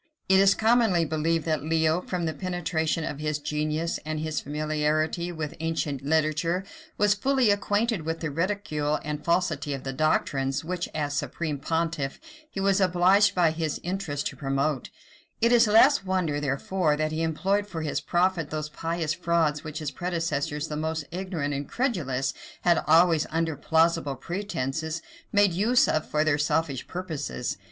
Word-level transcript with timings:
[*] 0.17 0.27
It 0.29 0.39
is 0.39 0.55
commonly 0.55 1.05
believed 1.05 1.45
that 1.45 1.61
Leo, 1.61 2.01
from 2.01 2.25
the 2.25 2.33
penetration 2.33 3.03
of 3.03 3.19
his 3.19 3.37
genius, 3.37 3.99
and 4.03 4.19
his 4.19 4.41
familiarity 4.41 5.31
with 5.31 5.53
ancient 5.59 6.01
literature, 6.03 6.63
was 6.97 7.13
fully 7.13 7.51
acquainted 7.51 8.01
with 8.01 8.19
the 8.19 8.31
ridicule 8.31 8.99
and 9.03 9.23
falsity 9.23 9.73
of 9.75 9.83
the 9.83 9.93
doctrines 9.93 10.63
which, 10.65 10.89
as 10.95 11.13
supreme 11.13 11.59
pontiff, 11.59 12.19
he 12.49 12.59
was 12.59 12.81
obliged 12.81 13.35
by 13.35 13.51
his 13.51 13.79
interest 13.83 14.25
to 14.25 14.35
promote: 14.35 14.89
it 15.39 15.51
is 15.51 15.65
the 15.65 15.71
less 15.71 16.03
wonder, 16.03 16.41
therefore, 16.41 16.97
that 16.97 17.11
he 17.11 17.21
employed 17.21 17.67
for 17.67 17.83
his 17.83 18.01
profit 18.01 18.49
those 18.49 18.69
pious 18.69 19.13
frauds 19.13 19.63
which 19.63 19.77
his 19.77 19.91
predecessors, 19.91 20.67
the 20.67 20.75
most 20.75 21.05
ignorant 21.11 21.53
and 21.53 21.69
credulous, 21.69 22.33
had 22.61 22.83
always, 22.87 23.27
under 23.29 23.55
plausible 23.55 24.15
pretences, 24.15 25.03
made 25.31 25.53
use 25.53 25.87
of 25.87 26.07
for 26.07 26.23
their 26.23 26.39
selfish 26.39 26.87
purposes. 26.87 27.57